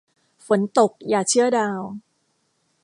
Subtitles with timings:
[0.45, 1.81] ฝนตกอย่าเชื่อดาว